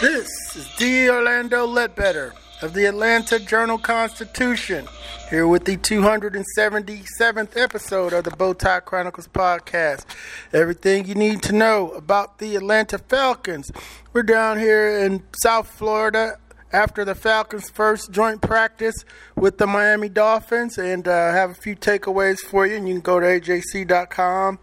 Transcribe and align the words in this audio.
This 0.00 0.28
is 0.54 0.68
D. 0.76 1.10
Orlando 1.10 1.66
Ledbetter 1.66 2.32
of 2.62 2.72
the 2.72 2.84
Atlanta 2.84 3.40
Journal 3.40 3.78
Constitution, 3.78 4.86
here 5.28 5.48
with 5.48 5.64
the 5.64 5.76
277th 5.76 7.56
episode 7.56 8.12
of 8.12 8.22
the 8.22 8.30
Bowtie 8.30 8.84
Chronicles 8.84 9.26
podcast. 9.26 10.04
Everything 10.52 11.06
you 11.06 11.16
need 11.16 11.42
to 11.42 11.52
know 11.52 11.90
about 11.90 12.38
the 12.38 12.54
Atlanta 12.54 12.98
Falcons. 12.98 13.72
We're 14.12 14.22
down 14.22 14.60
here 14.60 15.04
in 15.04 15.24
South 15.42 15.68
Florida 15.68 16.38
after 16.72 17.04
the 17.04 17.16
Falcons' 17.16 17.68
first 17.68 18.12
joint 18.12 18.40
practice 18.40 19.04
with 19.34 19.58
the 19.58 19.66
Miami 19.66 20.08
Dolphins 20.08 20.78
and 20.78 21.08
uh, 21.08 21.32
have 21.32 21.50
a 21.50 21.54
few 21.54 21.74
takeaways 21.74 22.38
for 22.38 22.68
you. 22.68 22.76
And 22.76 22.86
you 22.86 22.94
can 22.94 23.00
go 23.00 23.18
to 23.18 23.26
ajc.com 23.26 24.60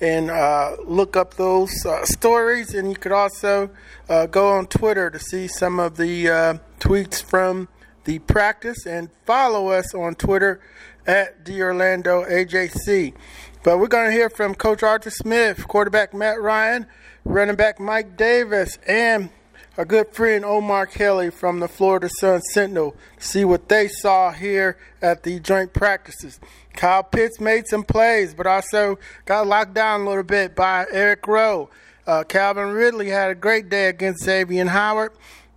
and 0.00 0.30
uh, 0.30 0.76
look 0.84 1.16
up 1.16 1.34
those 1.34 1.84
uh, 1.86 2.04
stories. 2.04 2.74
And 2.74 2.90
you 2.90 2.96
could 2.96 3.12
also 3.12 3.70
uh, 4.08 4.26
go 4.26 4.48
on 4.48 4.66
Twitter 4.66 5.10
to 5.10 5.18
see 5.18 5.48
some 5.48 5.78
of 5.78 5.96
the 5.96 6.28
uh, 6.28 6.54
tweets 6.80 7.22
from 7.22 7.68
the 8.04 8.18
practice 8.20 8.86
and 8.86 9.10
follow 9.24 9.68
us 9.68 9.94
on 9.94 10.14
Twitter 10.14 10.60
at 11.06 11.44
DOrlandoAJC. 11.44 13.14
But 13.62 13.78
we're 13.78 13.88
going 13.88 14.06
to 14.06 14.12
hear 14.12 14.30
from 14.30 14.54
Coach 14.54 14.82
Arthur 14.82 15.10
Smith, 15.10 15.66
quarterback 15.66 16.14
Matt 16.14 16.40
Ryan, 16.40 16.86
running 17.24 17.56
back 17.56 17.80
Mike 17.80 18.16
Davis, 18.16 18.78
and 18.86 19.30
our 19.76 19.84
good 19.84 20.08
friend 20.14 20.42
Omar 20.42 20.86
Kelly 20.86 21.28
from 21.28 21.60
the 21.60 21.68
Florida 21.68 22.08
Sun 22.18 22.40
Sentinel 22.52 22.96
see 23.18 23.44
what 23.44 23.68
they 23.68 23.88
saw 23.88 24.32
here 24.32 24.78
at 25.02 25.22
the 25.22 25.38
joint 25.38 25.74
practices. 25.74 26.40
Kyle 26.74 27.02
Pitts 27.02 27.40
made 27.40 27.66
some 27.68 27.82
plays, 27.84 28.32
but 28.32 28.46
also 28.46 28.98
got 29.26 29.46
locked 29.46 29.74
down 29.74 30.00
a 30.00 30.08
little 30.08 30.22
bit 30.22 30.56
by 30.56 30.86
Eric 30.90 31.26
Rowe. 31.26 31.68
Uh, 32.06 32.24
Calvin 32.24 32.70
Ridley 32.70 33.10
had 33.10 33.30
a 33.30 33.34
great 33.34 33.68
day 33.68 33.88
against 33.88 34.24
Xavien 34.24 34.68
Howard. 34.68 35.12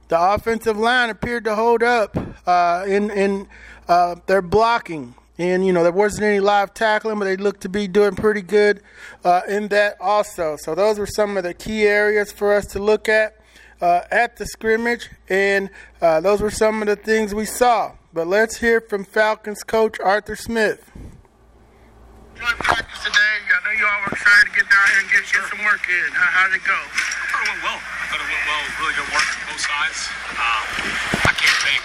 The 0.10 0.20
offensive 0.20 0.78
line 0.78 1.10
appeared 1.10 1.46
to 1.46 1.56
hold 1.56 1.82
up 1.82 2.18
uh, 2.46 2.84
in 2.88 3.12
in 3.12 3.48
uh, 3.88 4.16
their 4.26 4.42
blocking. 4.42 5.16
And, 5.38 5.66
you 5.66 5.72
know, 5.72 5.84
there 5.84 5.94
wasn't 5.94 6.24
any 6.24 6.42
live 6.42 6.74
tackling, 6.74 7.18
but 7.18 7.24
they 7.24 7.38
looked 7.38 7.62
to 7.62 7.70
be 7.70 7.88
doing 7.88 8.16
pretty 8.16 8.42
good 8.42 8.82
uh, 9.24 9.42
in 9.48 9.70
that 9.70 9.96
also. 10.02 10.58
So, 10.60 10.76
those 10.76 11.00
were 11.00 11.06
some 11.06 11.38
of 11.38 11.44
the 11.44 11.54
key 11.54 11.84
areas 11.84 12.30
for 12.30 12.54
us 12.54 12.66
to 12.68 12.80
look 12.80 13.08
at 13.08 13.39
uh, 13.82 14.02
at 14.12 14.38
the 14.38 14.46
scrimmage, 14.46 15.10
and 15.30 15.70
uh, 16.02 16.20
those 16.22 16.42
were 16.42 16.52
some 16.52 16.82
of 16.82 16.88
the 16.88 16.96
things 16.96 17.34
we 17.34 17.46
saw. 17.46 17.94
But 18.14 18.28
let's 18.28 18.58
hear 18.58 18.82
from 18.82 19.06
Falcons 19.06 19.64
coach 19.64 20.00
Arthur 20.00 20.36
Smith. 20.36 20.92
Joint 22.40 22.56
practice 22.64 23.04
today. 23.04 23.36
I 23.52 23.60
know 23.68 23.76
you 23.76 23.84
all 23.84 24.00
were 24.08 24.16
excited 24.16 24.48
to 24.48 24.54
get 24.56 24.68
down 24.72 24.86
here 24.96 25.00
and 25.04 25.12
get, 25.12 25.28
sure. 25.28 25.44
get 25.44 25.52
some 25.52 25.64
work 25.68 25.84
in. 25.92 26.08
How, 26.16 26.40
how'd 26.40 26.56
it 26.56 26.64
go? 26.64 26.72
I 26.72 27.26
thought 27.36 27.44
it 27.44 27.52
went 27.52 27.64
well. 27.68 27.80
I 27.84 28.06
thought 28.08 28.22
it 28.24 28.30
went 28.32 28.46
well. 28.48 28.64
Really 28.80 28.96
good 28.96 29.12
work 29.12 29.28
on 29.28 29.40
both 29.44 29.60
sides. 29.60 30.00
Um, 30.40 30.64
I 31.28 31.34
can't 31.36 31.60
thank 31.68 31.82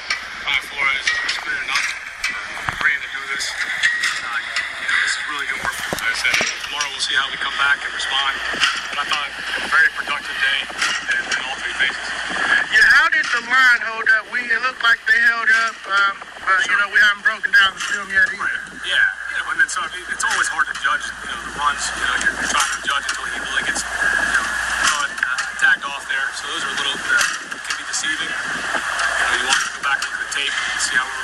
Brian 0.47 0.65
Flores 0.71 1.07
or 1.43 1.59
enough 1.59 1.87
for 2.23 2.71
agreeing 2.79 3.03
to 3.03 3.11
do 3.19 3.23
this. 3.35 3.45
Uh, 3.51 4.31
you 4.79 4.87
know, 4.87 4.99
this 5.03 5.15
is 5.19 5.25
really 5.27 5.47
good 5.51 5.59
work. 5.59 5.75
Like 5.75 6.07
I 6.07 6.17
said, 6.23 6.35
tomorrow 6.71 6.89
we'll 6.89 7.03
see 7.03 7.19
how 7.19 7.27
we 7.29 7.39
come 7.43 7.57
back 7.59 7.83
and 7.83 7.91
respond. 7.91 8.33
But 8.95 8.99
I 9.03 9.05
thought 9.11 9.31
a 9.35 9.69
very 9.75 9.91
productive 9.99 10.39
day 10.39 10.59
in, 11.19 11.23
in 11.35 11.41
all 11.51 11.57
three 11.59 11.77
phases. 11.83 12.07
Yeah, 12.71 12.87
how 12.95 13.07
did 13.11 13.27
the 13.27 13.43
line 13.55 13.83
hold 13.87 14.09
up? 14.19 14.25
We 14.35 14.41
it 14.43 14.61
looked 14.67 14.83
like 14.83 15.01
they 15.07 15.21
held 15.31 15.51
up, 15.67 15.77
um, 15.87 16.15
but 16.43 16.59
sure. 16.63 16.75
you 16.75 16.77
know 16.79 16.89
we 16.91 16.99
haven't 16.99 17.25
broken 17.25 17.51
down 17.55 17.71
the 17.75 17.83
film 17.83 18.09
yet 18.11 18.27
either. 18.27 18.59
Yeah, 18.83 18.99
yeah, 19.35 19.51
and 19.51 19.59
then 19.63 19.71
so 19.71 19.81
it's 19.87 20.27
always 20.27 20.49
hard 20.51 20.67
to 20.71 20.75
judge. 20.83 21.05
You 21.23 21.31
know, 21.31 21.41
the 21.47 21.55
runs. 21.55 21.83
You 21.95 22.05
know, 22.05 22.17
you're, 22.25 22.35
you're 22.35 22.53
trying 22.53 22.73
to 22.75 22.83
judge 22.83 23.05
until 23.09 23.27
he 23.31 23.39
really 23.39 23.65
gets 23.65 23.83
you 23.83 24.35
know 24.35 24.47
cut, 24.91 25.11
uh, 25.11 25.39
tagged 25.63 25.85
off 25.87 26.05
there. 26.11 26.27
So 26.35 26.51
those 26.51 26.63
are 26.67 26.73
a 26.75 26.79
little 26.83 26.99
uh, 26.99 27.63
can 27.63 27.75
be 27.79 27.85
deceiving. 27.87 28.31
You 28.31 29.23
know, 29.23 29.35
you 29.39 29.47
want 29.47 29.61
to 29.63 29.71
go 29.71 29.83
back 29.87 29.99
and 30.03 30.11
look 30.11 30.19
at 30.19 30.29
the 30.29 30.33
tape 30.35 30.55
and 30.55 30.81
see 30.83 30.95
how 30.99 31.07
we 31.07 31.15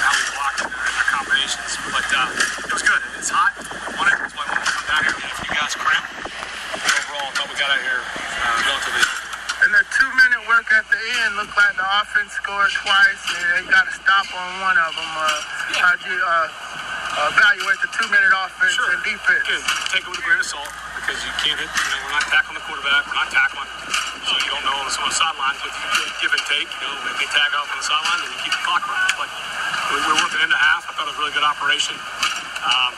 how 0.00 0.12
we 0.14 0.22
blocked 0.30 0.60
and 0.62 0.70
our 0.70 1.08
combinations. 1.10 1.70
But 1.90 2.06
uh, 2.14 2.66
it 2.66 2.72
was 2.72 2.84
good. 2.86 3.00
It's 3.18 3.30
hot. 3.34 3.52
We 3.58 3.98
wanted. 3.98 4.16
That's 4.20 4.34
why 4.38 4.46
we 4.46 4.54
wanted 4.54 4.66
to 4.70 4.74
come 4.78 4.86
down 4.86 5.00
here. 5.04 5.14
We 5.18 5.22
had 5.26 5.34
a 5.34 5.40
few 5.42 5.52
guys 5.52 5.74
cramp. 5.74 6.06
But 6.70 6.92
overall, 7.02 7.28
I 7.28 7.32
thought 7.34 7.48
we 7.50 7.56
got 7.58 7.70
out 7.74 7.82
here 7.82 8.02
uh, 8.02 8.68
relatively. 8.70 9.04
And 9.60 9.76
the 9.76 9.84
two-minute 9.92 10.48
work 10.48 10.72
at 10.72 10.88
the 10.88 10.96
end 10.96 11.36
looked 11.36 11.52
like 11.52 11.76
the 11.76 11.84
offense 12.00 12.32
scored 12.32 12.72
twice, 12.80 13.22
and 13.28 13.44
they 13.60 13.68
got 13.68 13.84
a 13.84 13.92
stop 13.92 14.19
on 14.34 14.48
one 14.62 14.78
of 14.78 14.92
them. 14.94 15.10
Uh, 15.16 15.26
yeah. 15.74 15.82
How'd 15.82 16.02
you 16.06 16.16
uh, 16.16 17.30
evaluate 17.34 17.78
the 17.82 17.90
two-minute 17.90 18.32
offense 18.34 18.74
sure. 18.74 18.90
and 18.94 19.00
defense? 19.02 19.44
Good. 19.46 19.64
Take 19.90 20.04
it 20.06 20.10
with 20.10 20.22
a 20.22 20.24
grain 20.26 20.38
of 20.38 20.46
salt 20.46 20.70
because 20.98 21.18
you 21.22 21.32
can't 21.42 21.58
hit. 21.58 21.66
You 21.66 21.86
know, 21.90 21.98
we're 22.06 22.14
not 22.14 22.26
tackling 22.30 22.56
the 22.58 22.64
quarterback. 22.66 23.06
We're 23.10 23.18
not 23.18 23.30
tackling. 23.32 23.70
So 24.26 24.32
you 24.38 24.48
don't 24.52 24.62
know 24.62 24.76
on 24.78 24.86
the 24.86 25.16
sidelines 25.16 25.58
what 25.64 25.72
you 25.74 26.06
give 26.22 26.32
and 26.34 26.44
take. 26.46 26.68
You 26.70 26.80
know, 26.86 26.94
if 27.10 27.16
they 27.18 27.28
tag 27.32 27.50
off 27.56 27.66
on 27.72 27.78
the 27.80 27.86
sideline, 27.86 28.18
then 28.22 28.30
you 28.30 28.40
keep 28.46 28.54
the 28.54 28.62
clock 28.62 28.84
running. 28.86 29.14
But 29.18 29.30
we 29.90 29.98
were 30.06 30.18
working 30.22 30.42
into 30.44 30.58
half. 30.60 30.86
I 30.86 30.94
thought 30.94 31.08
it 31.08 31.14
was 31.14 31.18
a 31.18 31.22
really 31.24 31.34
good 31.34 31.46
operation. 31.46 31.96
Um, 32.62 32.92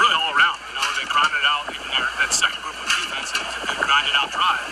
really 0.00 0.16
all 0.16 0.32
around. 0.32 0.56
You 0.70 0.74
know, 0.78 0.86
they 0.96 1.04
grinded 1.10 1.36
it 1.36 1.46
out 1.48 1.64
even 1.68 1.88
their, 1.92 2.08
that 2.22 2.30
second 2.32 2.60
group 2.64 2.78
of 2.78 2.86
defense. 2.88 3.34
They 3.36 3.76
grinded 3.76 4.14
out 4.16 4.32
drive. 4.32 4.64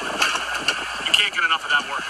You 1.04 1.12
can't 1.12 1.32
get 1.34 1.44
enough 1.44 1.64
of 1.66 1.70
that 1.74 1.84
work. 1.90 2.04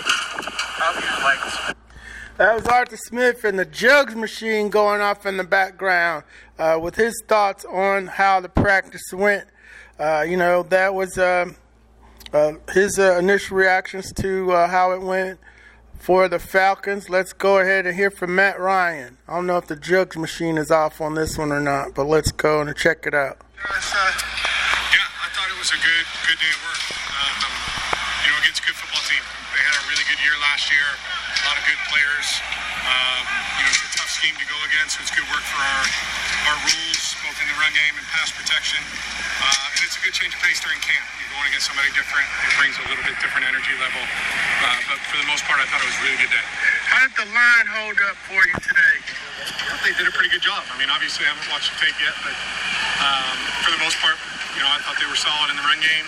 That 2.36 2.56
was 2.56 2.66
Arthur 2.66 2.96
Smith 2.96 3.44
and 3.44 3.56
the 3.56 3.64
Jugs 3.64 4.16
machine 4.16 4.68
going 4.68 5.00
off 5.00 5.24
in 5.24 5.36
the 5.36 5.44
background 5.44 6.24
uh, 6.58 6.80
with 6.82 6.96
his 6.96 7.14
thoughts 7.28 7.64
on 7.64 8.08
how 8.08 8.40
the 8.40 8.48
practice 8.48 9.12
went. 9.12 9.46
Uh, 10.00 10.24
you 10.26 10.36
know, 10.36 10.64
that 10.64 10.94
was 10.94 11.16
uh, 11.16 11.46
uh 12.32 12.54
his 12.72 12.98
uh, 12.98 13.18
initial 13.18 13.56
reactions 13.56 14.12
to 14.14 14.50
uh, 14.50 14.66
how 14.66 14.90
it 14.90 15.00
went 15.00 15.38
for 16.00 16.28
the 16.28 16.40
Falcons. 16.40 17.08
Let's 17.08 17.32
go 17.32 17.60
ahead 17.60 17.86
and 17.86 17.94
hear 17.94 18.10
from 18.10 18.34
Matt 18.34 18.58
Ryan. 18.58 19.16
I 19.28 19.36
don't 19.36 19.46
know 19.46 19.58
if 19.58 19.68
the 19.68 19.76
Jugs 19.76 20.16
machine 20.16 20.58
is 20.58 20.72
off 20.72 21.00
on 21.00 21.14
this 21.14 21.38
one 21.38 21.52
or 21.52 21.60
not, 21.60 21.94
but 21.94 22.06
let's 22.06 22.32
go 22.32 22.60
and 22.60 22.76
check 22.76 23.06
it 23.06 23.14
out. 23.14 23.38
yeah, 23.62 23.70
I 23.70 25.30
thought 25.30 25.48
it 25.54 25.58
was 25.58 25.70
a 25.70 25.78
good, 25.78 26.06
good 26.26 26.38
day 26.42 26.50
of 26.50 26.60
work. 26.66 26.82
Um, 27.14 27.46
you 28.26 28.32
know, 28.34 28.38
against 28.42 28.58
a 28.58 28.66
good 28.66 28.74
football 28.74 29.06
team. 29.06 29.22
They 29.54 29.62
had 29.62 29.78
a 29.78 29.86
really 29.86 30.02
good 30.10 30.18
year 30.18 30.34
last 30.42 30.66
year. 30.66 30.82
A 30.82 31.46
lot 31.46 31.58
of 31.58 31.62
good 31.62 31.78
players. 32.24 32.40
Um, 32.84 33.24
you 33.60 33.64
know, 33.64 33.72
it's 33.72 33.84
a 33.84 33.92
tough 33.96 34.12
scheme 34.12 34.36
to 34.36 34.46
go 34.48 34.58
against. 34.68 34.96
So 34.96 35.04
it's 35.04 35.12
good 35.12 35.28
work 35.28 35.44
for 35.44 35.60
our 35.60 35.84
our 36.52 36.58
rules, 36.60 37.00
both 37.24 37.36
in 37.40 37.48
the 37.48 37.56
run 37.56 37.72
game 37.72 37.94
and 37.96 38.04
pass 38.12 38.28
protection. 38.32 38.80
Uh, 39.40 39.72
and 39.76 39.80
it's 39.80 39.96
a 39.96 40.02
good 40.04 40.12
change 40.12 40.36
of 40.36 40.40
pace 40.44 40.60
during 40.60 40.76
camp. 40.84 41.04
You're 41.16 41.32
going 41.32 41.48
against 41.48 41.72
somebody 41.72 41.88
different. 41.96 42.28
It 42.44 42.52
brings 42.60 42.76
a 42.76 42.84
little 42.88 43.04
bit 43.04 43.16
different 43.24 43.48
energy 43.48 43.72
level. 43.80 44.00
Uh, 44.04 44.92
but 44.92 44.98
for 45.08 45.16
the 45.16 45.28
most 45.28 45.48
part, 45.48 45.56
I 45.56 45.64
thought 45.68 45.80
it 45.80 45.88
was 45.88 45.98
a 46.00 46.04
really 46.04 46.20
good 46.20 46.32
day. 46.32 46.46
How 46.84 47.00
did 47.00 47.14
the 47.16 47.28
line 47.32 47.66
hold 47.72 47.96
up 48.04 48.16
for 48.28 48.40
you 48.44 48.56
today? 48.60 48.96
I 49.72 49.76
they 49.84 49.92
did 49.96 50.08
a 50.08 50.14
pretty 50.14 50.32
good 50.32 50.44
job. 50.44 50.64
I 50.68 50.76
mean, 50.76 50.92
obviously, 50.92 51.24
I 51.24 51.32
haven't 51.32 51.48
watched 51.48 51.72
the 51.72 51.80
tape 51.80 51.96
yet, 52.00 52.16
but 52.20 52.36
um, 53.00 53.36
for 53.64 53.72
the 53.72 53.80
most 53.80 53.96
part, 54.04 54.16
you 54.56 54.60
know, 54.60 54.68
I 54.68 54.80
thought 54.84 55.00
they 55.00 55.08
were 55.08 55.18
solid 55.18 55.48
in 55.48 55.56
the 55.56 55.64
run 55.64 55.80
game. 55.80 56.06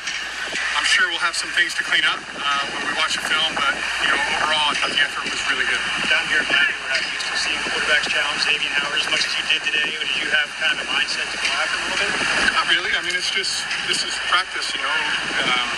I'm 0.76 0.84
sure 0.84 1.08
we'll 1.08 1.24
have 1.24 1.34
some 1.34 1.50
things 1.56 1.74
to 1.80 1.82
clean 1.82 2.04
up 2.06 2.20
uh, 2.20 2.62
when 2.70 2.82
we 2.86 2.94
watch 3.00 3.18
the 3.18 3.24
film, 3.26 3.50
but 3.58 3.74
you 4.06 4.12
know, 4.12 4.20
overall, 4.38 4.70
I 4.70 4.74
thought 4.78 4.92
the 4.94 5.02
effort 5.02 5.26
was 5.26 5.40
really 5.50 5.66
good. 5.66 5.82
Down 6.06 6.22
here 6.30 6.44
at 6.44 6.48
Miami, 6.52 6.76
we're 6.78 6.92
not 6.94 7.02
used 7.02 7.26
to 7.26 7.34
seeing 7.34 7.60
quarterbacks 7.66 8.06
challenge 8.06 8.44
Xavien 8.46 8.72
Howard 8.78 9.00
as 9.02 9.08
much 9.10 9.24
as 9.26 9.32
you 9.34 9.44
did 9.50 9.62
today. 9.66 9.88
Or 9.98 10.04
did 10.06 10.16
you 10.20 10.28
have 10.30 10.45
kind 10.56 10.72
of 10.72 10.84
a 10.84 10.88
mindset 10.88 11.28
to 11.30 11.38
go 11.38 11.48
after 11.60 11.76
a 11.76 11.82
little 11.86 12.00
bit? 12.00 12.12
Not 12.52 12.66
really. 12.68 12.92
I 12.96 13.00
mean, 13.04 13.16
it's 13.16 13.30
just 13.30 13.64
this 13.88 14.04
is 14.04 14.14
practice. 14.28 14.72
You 14.72 14.82
know, 14.82 14.96
um, 15.44 15.68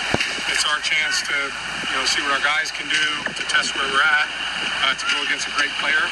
it's 0.58 0.64
our 0.64 0.80
chance 0.80 1.22
to 1.28 1.36
you 1.88 1.94
know 1.94 2.04
see 2.08 2.20
what 2.24 2.34
our 2.34 2.44
guys 2.44 2.72
can 2.72 2.88
do 2.88 3.06
to 3.30 3.42
test 3.46 3.76
where 3.76 3.86
we're 3.92 4.02
at 4.02 4.28
uh, 4.84 4.94
to 4.96 5.04
go 5.12 5.18
against 5.28 5.46
a 5.48 5.54
great 5.54 5.72
player. 5.78 6.02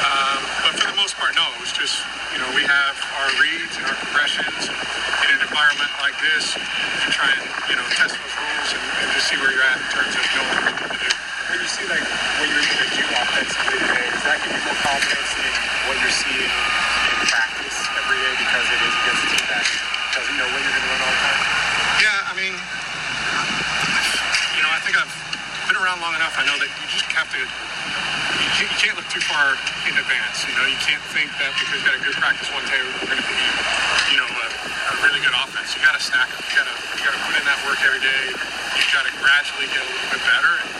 Um, 0.00 0.40
but 0.64 0.72
for 0.78 0.88
the 0.88 0.98
most 0.98 1.18
part, 1.18 1.34
no. 1.34 1.44
It 1.58 1.60
was 1.60 1.74
just 1.74 2.00
you 2.32 2.38
know 2.38 2.48
we 2.54 2.64
have 2.64 2.96
our 3.20 3.30
reads 3.42 3.74
and 3.76 3.84
our 3.84 3.98
progressions 3.98 4.70
in 4.70 5.28
an 5.34 5.40
environment 5.42 5.90
like 6.00 6.16
this 6.22 6.54
to 6.54 7.08
try 7.10 7.28
and 7.28 7.42
you 7.68 7.76
know 7.76 7.86
test 7.92 8.14
those 8.14 8.34
rules 8.38 8.68
and, 8.70 8.84
and 9.02 9.06
just 9.12 9.28
see 9.28 9.38
where 9.38 9.50
you're 9.50 9.66
at 9.66 9.78
in 9.82 9.88
terms 9.90 10.14
of 10.14 10.24
knowing 10.36 10.60
what 10.72 10.76
to 10.78 10.98
do. 11.02 11.10
When 11.50 11.58
you 11.60 11.68
see 11.68 11.86
like 11.90 12.04
what 12.40 12.46
you're 12.48 12.64
going 12.64 12.80
to 12.80 12.90
do 12.96 13.04
offensively 13.12 13.78
today, 13.82 14.08
does 14.08 14.24
that 14.24 14.38
give 14.46 14.56
you 14.56 14.62
more 14.62 14.78
confidence 14.88 15.30
in 15.36 15.52
what 15.90 15.96
you're 16.00 16.16
seeing 16.16 16.48
in 16.48 17.18
practice 17.28 17.76
every 17.98 18.18
day 18.24 18.32
because 18.40 18.66
it 18.72 18.80
is 18.80 18.94
against 19.04 19.20
a 19.20 19.28
team 19.36 19.46
that 19.52 19.64
doesn't 20.16 20.36
know 20.38 20.48
when 20.48 20.60
you're 20.64 20.72
going 20.72 20.86
to 20.86 20.92
run 20.96 21.02
all 21.02 21.12
the 21.12 21.22
time? 21.28 21.40
Yeah, 22.00 22.30
I 22.30 22.34
mean 22.38 22.54
long 26.02 26.18
enough, 26.18 26.34
I 26.34 26.42
know 26.42 26.58
that 26.58 26.66
you 26.66 26.84
just 26.90 27.06
have 27.14 27.30
to. 27.30 27.38
You 27.38 28.50
can't, 28.58 28.70
you 28.74 28.78
can't 28.82 28.96
look 28.98 29.01
too 29.12 29.20
far 29.28 29.52
in 29.84 29.92
advance. 29.92 30.40
You 30.48 30.56
know, 30.56 30.64
you 30.64 30.80
can't 30.80 31.04
think 31.12 31.28
that 31.36 31.52
because 31.52 31.76
you 31.76 31.84
got 31.84 32.00
a 32.00 32.00
good 32.00 32.16
practice 32.16 32.48
one 32.48 32.64
day, 32.64 32.80
we're 32.80 33.12
going 33.12 33.20
to 33.20 33.28
be, 33.28 33.44
you 34.08 34.16
know, 34.16 34.24
a, 34.24 34.48
a 34.48 34.94
really 35.04 35.20
good 35.20 35.36
offense. 35.36 35.76
You 35.76 35.84
got 35.84 35.92
to 35.92 36.00
stack 36.00 36.32
up. 36.32 36.40
You 36.48 36.56
got 36.56 36.64
to 36.64 36.76
you 36.96 37.02
got 37.04 37.12
to 37.12 37.22
put 37.28 37.36
in 37.36 37.44
that 37.44 37.60
work 37.68 37.76
every 37.84 38.00
day. 38.00 38.24
You 38.32 38.84
got 38.88 39.04
to 39.04 39.12
gradually 39.20 39.68
get 39.68 39.84
a 39.84 39.88
little 39.92 40.10
bit 40.16 40.24
better. 40.24 40.52
And, 40.64 40.72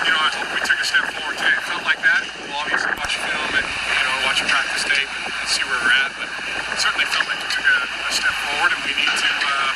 you 0.00 0.10
know, 0.16 0.16
I 0.16 0.32
hope 0.32 0.48
we 0.56 0.64
took 0.64 0.80
a 0.80 0.86
step 0.88 1.04
forward 1.12 1.36
today. 1.36 1.52
It 1.52 1.64
felt 1.68 1.84
like 1.84 2.00
that. 2.00 2.24
We'll 2.48 2.56
obviously 2.56 2.88
watch 2.96 3.20
film 3.20 3.50
and 3.52 3.66
you 3.68 4.04
know 4.08 4.16
watch 4.24 4.40
a 4.40 4.48
practice 4.48 4.84
tape 4.88 5.10
and, 5.20 5.28
and 5.28 5.48
see 5.52 5.64
where 5.68 5.76
we're 5.76 5.96
at. 6.08 6.12
But 6.16 6.32
it 6.32 6.78
certainly 6.80 7.04
felt 7.12 7.28
like 7.28 7.36
we 7.36 7.48
took 7.52 7.68
a, 7.68 7.78
a 7.84 8.12
step 8.16 8.32
forward, 8.48 8.72
and 8.72 8.80
we 8.88 8.96
need 8.96 9.12
to, 9.12 9.30
uh, 9.44 9.70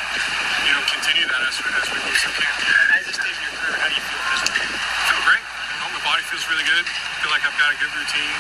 you 0.65 0.73
know, 0.73 0.81
continue 0.89 1.29
that 1.29 1.45
as, 1.45 1.61
as 1.61 1.87
we 1.93 2.01
move 2.09 2.17
through 2.17 2.41
camp. 2.41 2.57
As 2.97 3.05
a 3.05 3.13
stage 3.21 3.37
in 3.37 3.53
your 3.53 3.57
career, 3.61 3.77
how 3.77 3.93
do 3.93 3.95
you 4.01 4.05
feel 4.09 4.23
physically? 4.33 4.65
feel 5.13 5.23
great. 5.29 5.45
You 5.45 5.77
know, 5.77 5.89
my 5.93 6.03
body 6.09 6.25
feels 6.25 6.49
really 6.49 6.65
good. 6.65 6.89
I 6.89 7.21
feel 7.21 7.33
like 7.35 7.43
I've 7.43 7.59
got 7.59 7.75
a 7.75 7.79
good 7.83 7.93
routine 7.99 8.39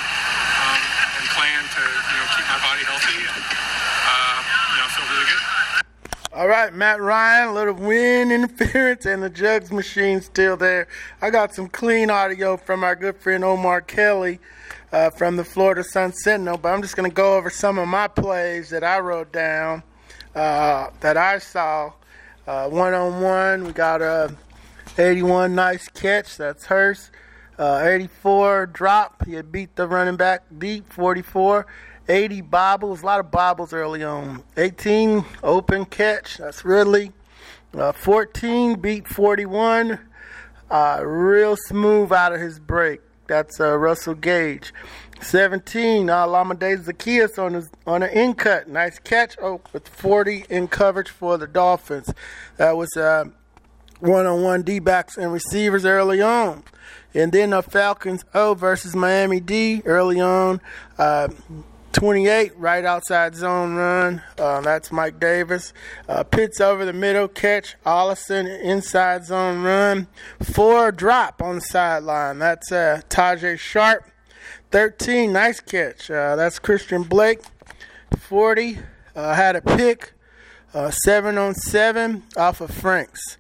um, 0.63 0.81
and 1.19 1.25
plan 1.35 1.61
to 1.67 1.83
you 1.83 2.17
know 2.23 2.27
keep 2.39 2.47
my 2.47 2.61
body 2.63 2.83
healthy. 2.87 3.19
And, 3.27 3.43
uh, 4.07 4.39
you 4.71 4.77
know, 4.79 4.87
I 4.87 4.91
feel 4.95 5.07
really 5.11 5.27
good. 5.27 5.43
All 6.39 6.47
right, 6.47 6.71
Matt 6.89 7.03
Ryan, 7.03 7.49
a 7.49 7.53
little 7.53 7.75
wind 7.75 8.33
interference, 8.33 9.05
and 9.05 9.23
the 9.23 9.29
jugs 9.29 9.71
machine 9.71 10.23
still 10.23 10.57
there. 10.57 10.89
I 11.21 11.29
got 11.29 11.55
some 11.55 11.69
clean 11.69 12.09
audio 12.09 12.57
from 12.57 12.83
our 12.83 12.97
good 12.97 13.19
friend 13.19 13.45
Omar 13.45 13.83
Kelly 13.83 14.41
uh, 14.91 15.11
from 15.11 15.37
the 15.37 15.45
Florida 15.45 15.85
Sun 15.85 16.15
Sentinel, 16.15 16.57
but 16.57 16.71
I'm 16.71 16.81
just 16.81 16.97
going 16.97 17.11
to 17.11 17.15
go 17.15 17.37
over 17.37 17.51
some 17.51 17.79
of 17.79 17.89
my 17.89 18.09
plays 18.09 18.71
that 18.71 18.83
I 18.85 19.01
wrote 19.01 19.35
down 19.35 19.83
uh, 20.35 20.89
that 21.01 21.19
I 21.19 21.41
saw. 21.41 21.93
One 22.47 22.95
on 22.95 23.21
one, 23.21 23.65
we 23.65 23.73
got 23.73 24.01
a 24.01 24.35
81 24.97 25.55
nice 25.55 25.89
catch, 25.89 26.39
that's 26.39 26.65
Hurst. 26.65 27.11
Uh, 27.59 27.83
84 27.85 28.65
drop, 28.65 29.27
he 29.27 29.39
beat 29.43 29.77
the 29.77 29.87
running 29.87 30.17
back 30.17 30.45
deep. 30.59 30.91
44. 30.91 31.67
80 32.09 32.41
bobbles, 32.43 33.03
a 33.03 33.07
lot 33.07 33.21
of 33.21 33.31
bobbles 33.31 33.73
early 33.73 34.03
on. 34.03 34.43
18 34.57 35.25
open 35.43 35.85
catch, 35.85 36.39
that's 36.39 36.65
Ridley. 36.65 37.13
Uh, 37.75 37.93
14 37.93 38.81
beat 38.81 39.07
41, 39.07 39.99
uh, 40.71 41.01
real 41.05 41.57
smooth 41.57 42.13
out 42.13 42.33
of 42.33 42.41
his 42.41 42.59
break. 42.59 43.01
That's 43.27 43.61
uh, 43.61 43.77
Russell 43.77 44.15
Gage. 44.15 44.73
17, 45.21 46.09
uh, 46.09 46.27
Olamide 46.27 46.85
Zaccheaus 46.85 47.39
on 47.39 47.55
his 47.55 47.71
on 47.87 48.03
an 48.03 48.11
in 48.11 48.35
cut, 48.35 48.69
nice 48.69 48.99
catch. 48.99 49.37
Oh, 49.43 49.61
with 49.73 49.87
40 49.89 50.47
in 50.49 50.69
coverage 50.69 51.11
for 51.11 51.37
the 51.37 51.47
Dolphins. 51.47 52.13
That 52.57 52.77
was 52.77 52.97
uh, 52.97 53.25
one-on-one 54.01 54.63
D-backs 54.63 55.19
and 55.19 55.33
receivers 55.33 55.85
early 55.85 56.23
on. 56.23 56.63
And 57.15 57.33
then 57.33 57.51
the 57.51 57.63
Falcons 57.63 58.25
O 58.35 58.55
versus 58.55 58.95
Miami 58.95 59.41
D 59.41 59.83
early 59.85 60.21
on. 60.21 60.61
Uh, 61.99 62.01
28 62.01 62.57
right 62.57 62.85
outside 62.85 63.35
zone 63.35 63.75
run. 63.75 64.23
Uh, 64.39 64.61
that's 64.61 64.93
Mike 64.93 65.19
Davis. 65.19 65.73
Uh, 66.09 66.23
Pitts 66.23 66.61
over 66.61 66.85
the 66.85 66.93
middle 66.93 67.27
catch. 67.27 67.75
Ollison 67.85 68.47
inside 68.63 69.25
zone 69.25 69.63
run. 69.63 70.07
Four 70.41 70.93
drop 70.93 71.43
on 71.43 71.57
the 71.57 71.61
sideline. 71.61 72.39
That's 72.39 72.71
uh, 72.71 73.01
Tajae 73.09 73.59
Sharpe. 73.59 74.05
13 74.71 75.33
nice 75.33 75.59
catch. 75.61 76.09
Uh, 76.09 76.37
that's 76.37 76.61
Christian 76.61 77.03
Blake. 77.03 77.41
40 78.17 78.79
uh, 79.17 79.35
had 79.35 79.57
a 79.57 79.61
pick. 79.61 80.13
Uh, 80.73 80.91
seven 80.91 81.37
on 81.37 81.55
seven 81.55 82.23
off 82.37 82.61
of 82.61 82.71
Franks. 82.71 83.39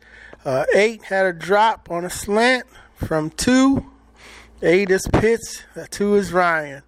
eight 0.75 1.05
had 1.05 1.27
a 1.27 1.33
drop 1.33 1.91
on 1.91 2.05
a 2.05 2.11
slant 2.11 2.67
from 2.97 3.31
two. 3.31 3.87
Eight 4.63 4.91
is 4.91 5.07
Pitts. 5.13 5.63
two 5.91 6.17
is 6.17 6.33
Ryan. 6.33 6.83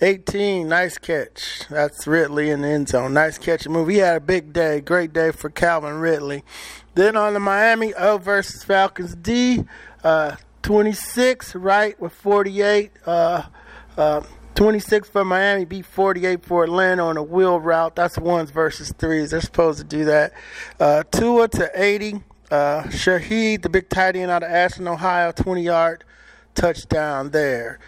18, 0.00 0.68
nice 0.68 0.98
catch. 0.98 1.62
That's 1.70 2.06
Ridley 2.06 2.50
in 2.50 2.62
the 2.62 2.68
end 2.68 2.88
zone. 2.88 3.14
Nice 3.14 3.38
catch 3.38 3.68
move. 3.68 3.88
He 3.88 3.98
had 3.98 4.16
a 4.16 4.20
big 4.20 4.52
day. 4.52 4.80
Great 4.80 5.12
day 5.12 5.30
for 5.30 5.50
Calvin 5.50 5.98
Ridley. 5.98 6.42
Then 6.94 7.16
on 7.16 7.34
the 7.34 7.40
Miami 7.40 7.94
O 7.94 8.18
versus 8.18 8.64
Falcons 8.64 9.14
D, 9.14 9.64
uh, 10.02 10.36
26 10.62 11.54
right 11.54 11.98
with 12.00 12.12
48. 12.12 12.90
Uh, 13.06 13.42
uh, 13.96 14.22
26 14.56 15.08
for 15.08 15.24
Miami, 15.24 15.64
beat 15.64 15.86
48 15.86 16.44
for 16.44 16.64
Atlanta 16.64 17.04
on 17.04 17.16
a 17.16 17.22
wheel 17.22 17.58
route. 17.58 17.96
That's 17.96 18.18
ones 18.18 18.50
versus 18.50 18.92
threes. 18.92 19.30
They're 19.30 19.40
supposed 19.40 19.78
to 19.78 19.84
do 19.84 20.04
that. 20.06 20.32
Uh, 20.78 21.02
Tua 21.10 21.48
to 21.48 21.70
80. 21.74 22.22
Uh, 22.50 22.82
Shaheen, 22.84 23.62
the 23.62 23.68
big 23.68 23.88
tight 23.88 24.16
end 24.16 24.30
out 24.30 24.42
of 24.42 24.50
Ashland, 24.50 24.88
Ohio, 24.88 25.32
20 25.32 25.62
yard 25.62 26.04
touchdown 26.54 27.30
there. 27.30 27.78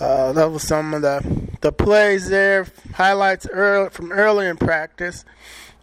Uh, 0.00 0.32
that 0.32 0.50
was 0.50 0.62
some 0.62 0.94
of 0.94 1.02
the 1.02 1.48
the 1.60 1.72
plays 1.72 2.28
there. 2.28 2.66
Highlights 2.94 3.46
early, 3.46 3.90
from 3.90 4.12
early 4.12 4.46
in 4.46 4.56
practice. 4.56 5.24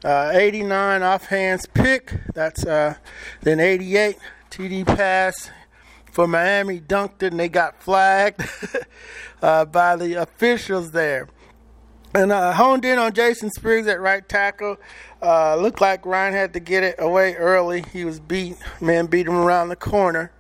Uh, 0.04 0.32
89 0.34 1.02
offhands 1.02 1.72
pick. 1.74 2.14
That's 2.34 2.66
uh, 2.66 2.96
then 3.42 3.60
88 3.60 4.18
TD 4.50 4.86
pass 4.86 5.52
for 6.12 6.28
Miami. 6.28 6.80
Dunked 6.80 7.24
it 7.24 7.32
and 7.32 7.40
they 7.40 7.50
got 7.50 7.82
flagged 7.82 8.42
uh, 9.42 9.66
by 9.66 9.96
the 9.96 10.16
officials 10.16 10.92
there. 10.92 11.28
And 12.16 12.32
uh, 12.32 12.54
honed 12.54 12.86
in 12.86 12.98
on 12.98 13.14
Jason 13.14 13.52
Spriggs 13.52 13.88
at 13.88 14.02
right 14.02 14.28
tackle. 14.28 14.78
Uh, 15.22 15.56
looked 15.58 15.80
like 15.80 16.06
Ryan 16.06 16.34
had 16.34 16.54
to 16.54 16.60
get 16.60 16.84
it 16.84 16.96
away 16.98 17.36
early. 17.36 17.84
He 17.94 18.04
was 18.04 18.20
beat. 18.20 18.58
Man 18.82 19.06
beat 19.06 19.28
him 19.28 19.36
around 19.36 19.70
the 19.70 19.76
corner, 19.76 20.32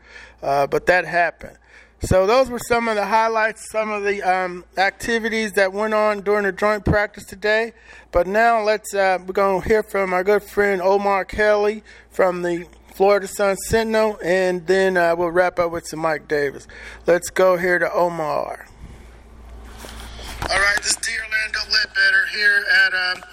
uh, 0.41 0.65
but 0.65 0.87
that 0.87 1.05
happened. 1.05 1.58
So 2.01 2.25
those 2.25 2.49
were 2.49 2.59
some 2.59 2.87
of 2.87 2.95
the 2.95 3.05
highlights, 3.05 3.69
some 3.71 3.91
of 3.91 4.03
the 4.03 4.23
um, 4.23 4.63
activities 4.77 5.53
that 5.53 5.73
went 5.73 5.93
on 5.93 6.21
during 6.21 6.45
the 6.45 6.51
joint 6.51 6.85
practice 6.85 7.25
today. 7.25 7.73
But 8.11 8.25
now 8.25 8.63
let's 8.63 8.93
uh, 8.93 9.19
we're 9.25 9.33
to 9.33 9.59
hear 9.67 9.83
from 9.83 10.13
our 10.13 10.23
good 10.23 10.43
friend 10.43 10.81
Omar 10.81 11.25
Kelly 11.25 11.83
from 12.09 12.41
the 12.41 12.67
Florida 12.93 13.27
Sun 13.27 13.57
Sentinel, 13.67 14.17
and 14.23 14.65
then 14.65 14.97
uh, 14.97 15.15
we'll 15.15 15.31
wrap 15.31 15.59
up 15.59 15.71
with 15.71 15.87
some 15.87 15.99
Mike 15.99 16.27
Davis. 16.27 16.67
Let's 17.05 17.29
go 17.29 17.57
here 17.57 17.79
to 17.79 17.91
Omar. 17.91 18.67
All 20.49 20.59
right, 20.59 20.77
this 20.77 20.91
is 20.91 20.95
D. 20.97 21.11
Orlando 21.17 21.59
Ledbetter 21.71 22.25
here 22.33 22.65
at 22.85 22.93
um, 22.93 23.23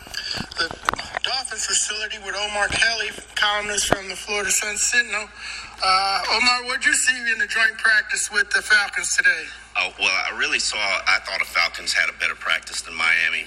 the 0.59 0.77
Dolphins 1.23 1.67
facility 1.67 2.19
with 2.25 2.35
Omar 2.37 2.69
Kelly, 2.69 3.11
columnist 3.35 3.87
from 3.87 4.09
the 4.09 4.17
Florida 4.17 4.51
Sun 4.51 4.77
Sentinel. 4.77 5.29
Uh, 5.83 6.23
Omar, 6.33 6.65
what 6.65 6.81
did 6.81 6.87
you 6.87 6.95
see 6.95 7.33
in 7.33 7.39
the 7.39 7.47
joint 7.47 7.77
practice 7.79 8.31
with 8.33 8.49
the 8.51 8.63
Falcons 8.63 9.15
today? 9.17 9.45
Oh, 9.77 9.93
well, 9.99 10.09
I 10.09 10.37
really 10.39 10.59
saw, 10.59 10.79
I 10.79 11.19
thought 11.25 11.39
the 11.39 11.45
Falcons 11.45 11.93
had 11.93 12.09
a 12.09 12.17
better 12.19 12.35
practice 12.35 12.81
than 12.81 12.95
Miami. 12.95 13.45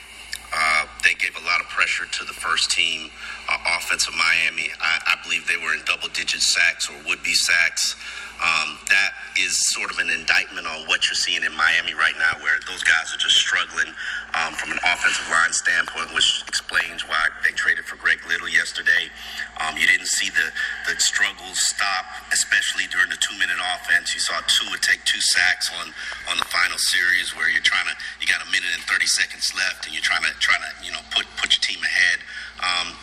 Uh, 0.54 0.86
they 1.04 1.14
gave 1.14 1.36
a 1.38 1.46
lot 1.46 1.62
of 1.62 1.70
pressure 1.70 2.06
to 2.06 2.26
the 2.26 2.34
first 2.34 2.72
team 2.72 3.10
uh, 3.50 3.78
offense 3.78 4.08
of 4.08 4.16
Miami. 4.16 4.70
I, 4.82 5.14
I, 5.14 5.16
believe 5.22 5.46
they 5.46 5.62
were 5.62 5.74
in 5.78 5.82
double 5.86 6.10
digit 6.10 6.42
sacks 6.42 6.90
or 6.90 6.98
would 7.06 7.22
be 7.22 7.34
sacks. 7.34 7.96
Um, 8.42 8.80
that 8.90 9.12
is 9.38 9.54
sort 9.76 9.92
of 9.92 10.00
an 10.00 10.10
indictment 10.10 10.66
on 10.66 10.88
what 10.88 11.06
you're 11.06 11.20
seeing 11.22 11.44
in 11.44 11.54
Miami 11.54 11.94
right 11.94 12.16
now, 12.18 12.42
where 12.42 12.58
those 12.66 12.82
guys 12.82 13.14
are 13.14 13.20
just 13.22 13.36
struggling 13.36 13.94
um, 14.34 14.54
from 14.54 14.72
an 14.72 14.80
offensive 14.82 15.30
line 15.30 15.54
standpoint, 15.54 16.16
which 16.16 16.42
explains 16.48 17.06
why 17.06 17.20
they 17.44 17.52
traded 17.52 17.86
for 17.86 17.98
Greg 17.98 18.18
Little 18.28 18.50
yesterday. 18.50 19.12
Um, 19.60 19.76
you 19.76 19.86
didn't 19.86 20.08
see 20.08 20.32
the, 20.32 20.48
the 20.88 20.96
struggles 21.00 21.60
stop, 21.68 22.08
especially 22.32 22.88
during 22.88 23.12
the 23.12 23.20
two 23.20 23.36
minute 23.36 23.60
offense. 23.76 24.16
You 24.16 24.24
saw 24.24 24.40
Tua 24.48 24.80
take 24.80 25.04
two 25.04 25.20
sacks 25.36 25.68
on, 25.84 25.92
on 26.32 26.40
the 26.40 26.48
final 26.48 26.80
series 26.96 27.36
where 27.36 27.52
you're 27.52 27.66
trying 27.66 27.88
to, 27.92 27.96
you 28.24 28.28
got 28.28 28.40
a 28.40 28.50
minute 28.50 28.72
and 28.72 28.84
30 28.88 29.06
seconds 29.06 29.52
left 29.56 29.86
and 29.86 29.92
you're 29.92 30.06
trying 30.06 30.24
to, 30.24 30.32
trying 30.40 30.64
to 30.64 30.72
you 30.80 30.92
know, 30.96 31.04
put, 31.12 31.28
put 31.36 31.52
your 31.52 31.64
team 31.64 31.84
ahead. 31.84 32.24
Um, 32.64 32.96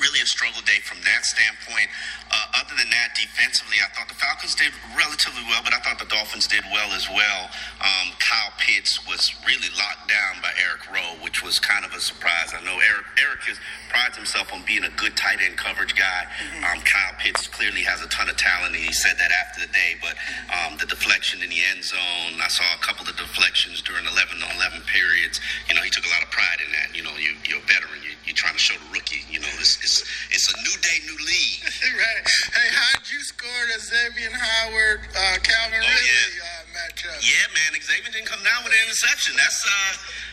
really 0.00 0.24
a 0.24 0.26
struggle 0.26 0.64
day 0.64 0.80
from 0.88 0.96
that 1.04 1.22
standpoint. 1.28 1.92
Uh, 2.32 2.49
other 2.60 2.76
than 2.76 2.92
that, 2.92 3.16
defensively, 3.16 3.80
I 3.80 3.88
thought 3.96 4.08
the 4.12 4.20
Falcons 4.20 4.54
did 4.54 4.68
relatively 4.92 5.40
well, 5.48 5.64
but 5.64 5.72
I 5.72 5.80
thought 5.80 5.96
the 5.96 6.10
Dolphins 6.12 6.44
did 6.46 6.60
well 6.68 6.92
as 6.92 7.08
well. 7.08 7.48
Um, 7.80 8.12
Kyle 8.20 8.52
Pitts 8.60 9.00
was 9.08 9.32
really 9.48 9.72
locked 9.80 10.12
down 10.12 10.44
by 10.44 10.52
Eric 10.60 10.84
Rowe, 10.92 11.16
which 11.24 11.40
was 11.42 11.58
kind 11.58 11.84
of 11.84 11.96
a 11.96 12.00
surprise. 12.00 12.52
I 12.52 12.60
know 12.60 12.76
Eric 12.76 13.08
Eric 13.16 13.48
is, 13.48 13.56
prides 13.88 14.16
himself 14.16 14.52
on 14.52 14.60
being 14.68 14.84
a 14.84 14.92
good 15.00 15.16
tight 15.16 15.40
end 15.40 15.56
coverage 15.56 15.96
guy. 15.96 16.28
Mm-hmm. 16.28 16.64
Um, 16.68 16.78
Kyle 16.84 17.16
Pitts 17.16 17.48
clearly 17.48 17.80
has 17.82 18.04
a 18.04 18.08
ton 18.12 18.28
of 18.28 18.36
talent, 18.36 18.76
and 18.76 18.84
he 18.84 18.92
said 18.92 19.16
that 19.16 19.32
after 19.32 19.64
the 19.64 19.70
day. 19.72 19.96
But 20.04 20.14
um, 20.52 20.76
the 20.76 20.86
deflection 20.86 21.40
in 21.40 21.48
the 21.48 21.62
end 21.72 21.82
zone, 21.82 22.36
I 22.38 22.48
saw 22.52 22.64
a 22.76 22.82
couple 22.84 23.08
of 23.08 23.16
deflections 23.16 23.80
during 23.80 24.04
11 24.04 24.36
on 24.44 24.50
11 24.60 24.84
periods. 24.84 25.40
You 25.68 25.74
know, 25.74 25.82
he 25.82 25.90
took 25.90 26.04
a 26.04 26.12
lot 26.12 26.22
of 26.22 26.30
pride 26.30 26.60
in 26.60 26.70
that. 26.76 26.92
You 26.92 27.02
know, 27.02 27.16
you, 27.16 27.32
you're 27.48 27.62
a 27.62 27.68
veteran. 27.70 28.04
You, 28.04 28.12
you're 28.28 28.36
trying 28.36 28.54
to 28.54 28.62
show 28.62 28.76
the 28.76 28.90
rookie. 28.92 29.24
You 29.32 29.40
know, 29.40 29.50
it's, 29.56 29.80
it's, 29.80 30.04
it's 30.30 30.46
a 30.52 30.56
new 30.60 30.76
day, 30.84 30.98
new 31.08 31.18
league. 31.24 31.62
right. 31.98 32.24
Hey, 32.50 32.66
how'd 32.74 33.06
you 33.06 33.22
score 33.22 33.62
the 33.70 33.78
Xavien 33.78 34.34
Howard, 34.34 35.06
uh, 35.06 35.38
Calvin 35.38 35.78
oh, 35.78 35.86
Ridley 35.86 36.34
yeah. 36.34 36.50
uh, 36.50 36.74
matchup? 36.74 37.18
Yeah, 37.22 37.46
man. 37.54 37.78
Xavien 37.78 38.10
didn't 38.10 38.26
come 38.26 38.42
down 38.42 38.66
with 38.66 38.74
an 38.74 38.82
interception. 38.90 39.38
That's 39.38 39.62
uh, 39.62 39.92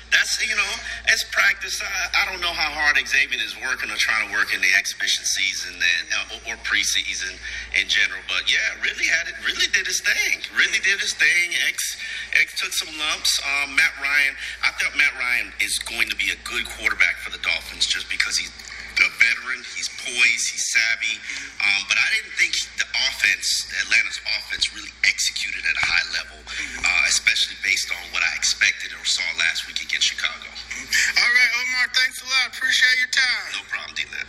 that's 0.10 0.34
you 0.42 0.58
know, 0.58 0.74
it's 1.14 1.22
practice. 1.30 1.78
I, 1.78 1.86
I 2.18 2.22
don't 2.26 2.42
know 2.42 2.50
how 2.58 2.74
hard 2.74 2.98
Xavien 2.98 3.38
is 3.38 3.54
working 3.62 3.94
or 3.94 4.00
trying 4.02 4.26
to 4.26 4.34
work 4.34 4.50
in 4.50 4.66
the 4.66 4.74
exhibition 4.74 5.30
season 5.30 5.78
and 5.78 6.06
uh, 6.10 6.50
or 6.50 6.58
preseason 6.66 7.38
in 7.78 7.86
general. 7.86 8.26
But 8.26 8.50
yeah, 8.50 8.66
really 8.82 9.06
had 9.06 9.30
it. 9.30 9.38
Really 9.46 9.70
did 9.70 9.86
his 9.86 10.02
thing. 10.02 10.42
Really 10.58 10.82
did 10.82 10.98
his 10.98 11.14
thing. 11.14 11.54
X 11.70 12.02
X 12.34 12.58
took 12.58 12.74
some 12.74 12.98
lumps. 12.98 13.30
Um, 13.46 13.78
Matt 13.78 13.94
Ryan. 14.02 14.34
I 14.66 14.74
thought 14.82 14.98
Matt 14.98 15.14
Ryan 15.22 15.54
is 15.62 15.78
going 15.86 16.10
to 16.10 16.18
be 16.18 16.34
a 16.34 16.40
good 16.42 16.66
quarterback 16.66 17.22
for 17.22 17.30
the 17.30 17.42
Dolphins 17.46 17.86
just 17.86 18.10
because 18.10 18.42
he's 18.42 18.50
a 19.02 19.12
veteran. 19.22 19.62
He's 19.76 19.90
poised. 19.90 20.46
He's 20.50 20.66
savvy. 20.74 21.20
Um, 21.62 21.82
but 21.90 21.98
I 21.98 22.08
didn't 22.16 22.34
think 22.38 22.54
the 22.78 22.88
offense, 23.10 23.68
Atlanta's 23.86 24.20
offense, 24.38 24.74
really 24.74 24.94
executed 25.06 25.62
at 25.66 25.76
a 25.76 25.86
high 25.86 26.08
level, 26.14 26.40
uh, 26.82 27.04
especially 27.10 27.58
based 27.64 27.92
on 27.92 28.02
what 28.14 28.24
I 28.24 28.32
expected 28.36 28.94
or 28.94 29.04
saw 29.06 29.26
last 29.38 29.68
week 29.68 29.82
against 29.82 30.08
Chicago. 30.08 30.50
All 30.50 31.34
right, 31.34 31.52
Omar. 31.62 31.86
Thanks 31.94 32.22
a 32.22 32.26
lot. 32.26 32.56
Appreciate 32.56 32.98
your 32.98 33.14
time. 33.14 33.46
No 33.54 33.64
problem, 33.70 33.94
D-Led. 33.96 34.28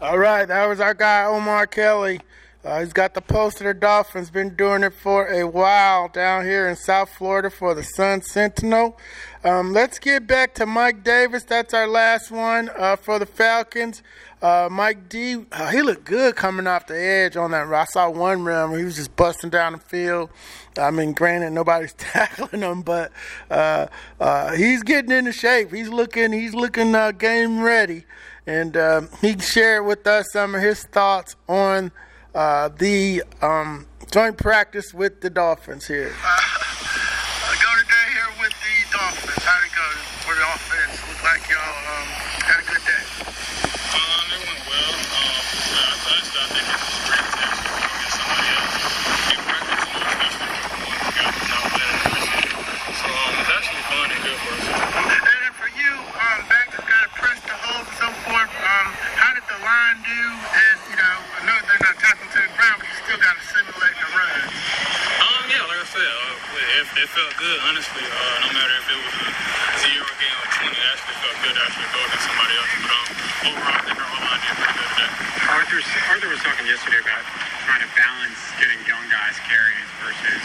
All 0.00 0.18
right, 0.18 0.46
that 0.46 0.66
was 0.66 0.80
our 0.80 0.94
guy 0.94 1.24
Omar 1.24 1.66
Kelly. 1.66 2.20
Uh, 2.64 2.80
he's 2.80 2.92
got 2.92 3.14
the 3.14 3.20
post 3.20 3.60
of 3.60 3.66
the 3.68 3.74
Dolphins. 3.74 4.30
Been 4.30 4.56
doing 4.56 4.82
it 4.82 4.92
for 4.92 5.28
a 5.28 5.46
while 5.46 6.08
down 6.08 6.44
here 6.44 6.68
in 6.68 6.74
South 6.74 7.08
Florida 7.08 7.50
for 7.50 7.72
the 7.72 7.84
Sun 7.84 8.22
Sentinel. 8.22 8.98
Um, 9.44 9.72
let's 9.72 10.00
get 10.00 10.26
back 10.26 10.54
to 10.54 10.66
Mike 10.66 11.04
Davis. 11.04 11.44
That's 11.44 11.72
our 11.72 11.86
last 11.86 12.32
one 12.32 12.68
uh, 12.76 12.96
for 12.96 13.20
the 13.20 13.26
Falcons. 13.26 14.02
Uh, 14.42 14.68
Mike 14.70 15.08
D, 15.08 15.44
uh, 15.52 15.70
he 15.70 15.82
looked 15.82 16.04
good 16.04 16.34
coming 16.34 16.66
off 16.66 16.88
the 16.88 17.00
edge 17.00 17.36
on 17.36 17.52
that. 17.52 17.72
I 17.72 17.84
saw 17.84 18.10
one 18.10 18.44
run 18.44 18.70
where 18.70 18.80
he 18.80 18.84
was 18.84 18.96
just 18.96 19.14
busting 19.14 19.50
down 19.50 19.74
the 19.74 19.78
field. 19.78 20.28
I 20.76 20.90
mean, 20.90 21.12
granted, 21.12 21.50
nobody's 21.50 21.92
tackling 21.98 22.62
him, 22.62 22.82
but 22.82 23.12
uh, 23.52 23.86
uh, 24.18 24.52
he's 24.52 24.82
getting 24.82 25.12
into 25.12 25.32
shape. 25.32 25.72
He's 25.72 25.90
looking, 25.90 26.32
he's 26.32 26.54
looking 26.54 26.92
game 27.18 27.62
ready, 27.62 28.04
and 28.48 28.76
um, 28.76 29.08
he 29.20 29.38
shared 29.38 29.86
with 29.86 30.04
us 30.08 30.26
some 30.32 30.56
of 30.56 30.62
his 30.62 30.82
thoughts 30.82 31.36
on 31.48 31.92
uh, 32.34 32.68
the 32.68 33.22
um, 33.42 33.86
joint 34.10 34.36
practice 34.38 34.94
with 34.94 35.20
the 35.20 35.30
Dolphins 35.30 35.86
here. 35.86 36.14
I 36.24 37.54
go 37.56 37.70
today 37.80 38.06
here 38.12 38.32
with 38.40 38.54
the 38.60 38.74
Dolphins. 38.96 39.44
How'd 39.44 39.64
it 39.64 39.72
go 39.74 39.86
for 40.24 40.34
the 40.36 40.44
offense? 40.44 41.00
Looked 41.08 41.24
like 41.24 41.44
y'all 41.48 41.60
um, 41.60 42.08
had 42.44 42.60
a 42.60 42.66
good 42.68 42.84
day. 42.84 43.04
Um, 43.94 44.26
it 44.36 44.40
went 44.44 44.62
well. 44.68 44.92
Um, 44.92 45.32
I 45.72 45.94
touched, 46.04 46.34
I 46.36 46.44
think 46.52 46.66
it's 46.68 46.84
a 46.84 47.04
great 47.08 47.28
test 47.38 47.58
to 47.64 47.68
go 47.68 47.78
against 47.80 48.14
somebody 48.20 48.48
else. 48.52 48.74
We 49.28 49.34
practiced 49.48 49.88
a 49.88 50.00
little, 50.00 50.28
especially 50.28 50.68
when 50.68 50.80
we 50.84 51.10
got 51.16 51.32
not 51.48 51.64
winning 51.72 51.98
the 52.04 52.10
receiver. 52.16 52.64
So 53.00 53.08
um, 53.08 53.32
it's 53.40 53.52
actually 53.56 53.84
fun 53.88 54.06
and 54.12 54.20
good 54.24 54.38
for 54.44 54.52
us. 54.54 54.66
And 54.68 55.24
then 55.24 55.52
for 55.58 55.70
you, 55.74 55.92
um, 56.20 56.38
back 56.52 56.66
to 56.76 56.80
kind 56.84 57.04
of 57.08 57.12
press 57.16 57.38
the 57.44 57.56
holes 57.56 57.86
and 57.88 57.96
so 57.98 58.08
forth. 58.28 58.52
Um, 58.52 58.86
how 59.18 59.32
did 59.34 59.44
the 59.50 59.58
line 59.64 59.98
do? 60.06 60.22
And 60.54 60.76
you 60.92 60.96
know, 61.00 61.16
I 61.36 61.40
know 61.48 61.56
they're 61.66 61.84
not 61.84 61.96
tackling 61.98 62.30
to 62.30 62.40
the 62.44 62.52
ground, 62.54 62.76
but 62.80 62.88
you 62.88 62.96
still 63.04 63.20
got 63.20 63.34
to 63.36 63.44
simulate 63.50 63.96
the 63.98 64.08
run. 64.14 64.40
Um, 65.18 65.42
yeah, 65.50 65.64
like 65.66 65.80
I 65.82 65.88
said, 65.90 66.06
uh, 66.06 66.77
it, 66.96 67.08
felt 67.12 67.34
good, 67.36 67.58
honestly. 67.68 68.04
Uh, 68.06 68.48
no 68.48 68.50
matter 68.56 68.74
if 68.80 68.86
it 68.88 68.98
was 69.02 69.14
a 69.20 69.30
zero 69.84 70.08
game 70.16 70.36
or 70.40 70.48
20, 70.64 70.72
it 70.72 70.86
actually 70.88 71.18
felt 71.20 71.36
good 71.44 71.54
to 71.58 71.62
actually 71.68 71.90
go 71.92 72.00
against 72.08 72.24
somebody 72.24 72.54
else. 72.56 72.72
But 72.80 72.92
um, 72.96 73.08
overall, 73.52 73.76
I 73.76 73.82
think 73.84 73.98
our 74.00 74.08
O-line 74.08 74.40
did 74.40 74.54
pretty 74.56 74.76
good 74.78 74.90
today. 74.96 75.12
Arthur, 75.48 75.80
Arthur 76.08 76.30
was 76.32 76.40
talking 76.40 76.66
yesterday 76.68 77.00
about 77.04 77.24
trying 77.68 77.84
to 77.84 77.90
balance 77.92 78.40
getting 78.56 78.80
young 78.88 79.04
guys 79.12 79.36
carries 79.44 79.88
versus 80.00 80.42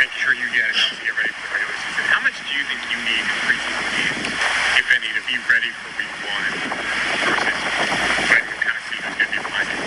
making 0.00 0.16
sure 0.16 0.32
you 0.32 0.48
get 0.54 0.64
enough 0.72 0.94
to 0.96 1.02
get 1.04 1.14
ready 1.18 1.32
for 1.36 1.44
the 1.44 1.60
regular 1.60 1.76
season. 1.84 2.02
How 2.08 2.20
much 2.24 2.36
do 2.40 2.50
you 2.54 2.64
think 2.64 2.80
you 2.88 2.98
need 3.04 3.20
in 3.20 3.36
preseason 3.44 3.88
games, 3.98 4.24
if 4.80 4.86
any, 4.94 5.10
to 5.12 5.22
be 5.26 5.36
ready 5.50 5.70
for 5.74 5.88
week 5.98 6.14
one 6.24 6.52
versus 7.26 7.58
letting 8.30 8.48
them 8.48 8.60
kind 8.62 8.76
of 8.78 8.82
see 8.88 8.96
who's 9.02 9.16
going 9.18 9.28
to 9.28 9.36
be 9.36 9.42
playing? 9.42 9.80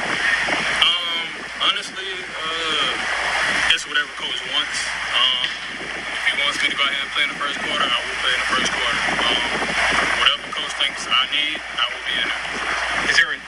Um, 0.83 1.25
honestly, 1.71 2.09
uh, 2.21 3.73
it's 3.73 3.87
whatever 3.87 4.11
coach 4.19 4.37
wants. 4.51 4.77
Um, 5.15 5.47
if 5.81 6.23
he 6.27 6.33
wants 6.43 6.57
me 6.61 6.67
to 6.69 6.77
go 6.77 6.83
ahead 6.85 7.01
and 7.01 7.11
play 7.15 7.23
in 7.25 7.31
the 7.31 7.39
first 7.39 7.57
quarter, 7.63 7.87
I 7.87 7.97
will 8.03 8.17
play 8.19 8.33
in 8.35 8.41
the 8.43 8.51
first 8.51 8.69
quarter. 8.69 9.01
Um, 9.25 9.41
whatever 10.19 10.45
coach 10.53 10.73
thinks 10.77 11.07
I 11.07 11.23
need, 11.31 11.57
I 11.57 11.83
will 11.87 12.05
be 12.05 12.15
in 12.19 12.27
it. 12.27 12.39
Is 13.09 13.15
there 13.17 13.31
a 13.31 13.39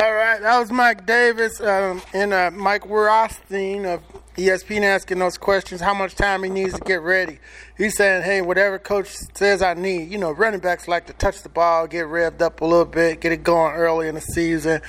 All 0.00 0.14
right, 0.16 0.40
that 0.40 0.49
was 0.60 0.70
Mike 0.70 1.06
Davis 1.06 1.58
um, 1.62 2.02
and 2.12 2.34
uh, 2.34 2.50
Mike 2.50 2.84
Rothstein 2.86 3.86
of 3.86 4.02
ESPN 4.36 4.82
asking 4.82 5.18
those 5.18 5.38
questions. 5.38 5.80
How 5.80 5.94
much 5.94 6.14
time 6.16 6.42
he 6.42 6.50
needs 6.50 6.74
to 6.74 6.80
get 6.80 7.00
ready? 7.00 7.38
He's 7.78 7.96
saying, 7.96 8.24
"Hey, 8.24 8.42
whatever 8.42 8.78
coach 8.78 9.08
says 9.32 9.62
I 9.62 9.72
need." 9.72 10.10
You 10.10 10.18
know, 10.18 10.32
running 10.32 10.60
backs 10.60 10.86
like 10.86 11.06
to 11.06 11.14
touch 11.14 11.40
the 11.40 11.48
ball, 11.48 11.86
get 11.86 12.04
revved 12.04 12.42
up 12.42 12.60
a 12.60 12.66
little 12.66 12.84
bit, 12.84 13.22
get 13.22 13.32
it 13.32 13.42
going 13.42 13.74
early 13.74 14.06
in 14.06 14.16
the 14.16 14.20
season, 14.20 14.82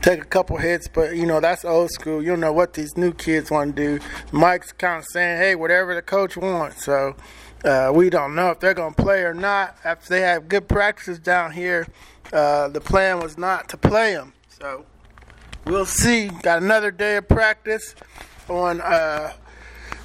take 0.00 0.22
a 0.22 0.26
couple 0.26 0.58
hits. 0.58 0.86
But 0.86 1.16
you 1.16 1.26
know, 1.26 1.40
that's 1.40 1.64
old 1.64 1.90
school. 1.90 2.22
You 2.22 2.28
don't 2.28 2.40
know 2.40 2.52
what 2.52 2.74
these 2.74 2.96
new 2.96 3.12
kids 3.12 3.50
want 3.50 3.74
to 3.74 3.98
do. 3.98 4.04
Mike's 4.30 4.70
kind 4.70 5.00
of 5.00 5.06
saying, 5.06 5.38
"Hey, 5.38 5.56
whatever 5.56 5.94
the 5.94 6.02
coach 6.02 6.36
wants." 6.36 6.84
So. 6.84 7.16
Uh, 7.64 7.90
we 7.92 8.10
don't 8.10 8.34
know 8.34 8.50
if 8.50 8.60
they're 8.60 8.74
going 8.74 8.94
to 8.94 9.02
play 9.02 9.22
or 9.22 9.34
not. 9.34 9.76
After 9.82 10.10
they 10.10 10.20
have 10.20 10.46
good 10.46 10.68
practices 10.68 11.18
down 11.18 11.50
here, 11.50 11.88
uh, 12.32 12.68
the 12.68 12.82
plan 12.82 13.18
was 13.18 13.36
not 13.38 13.68
to 13.70 13.76
play 13.76 14.12
them. 14.12 14.34
So 14.60 14.84
we'll 15.66 15.86
see. 15.86 16.28
Got 16.28 16.62
another 16.62 16.90
day 16.90 17.16
of 17.16 17.28
practice 17.28 17.94
on 18.48 18.80
uh, 18.80 19.32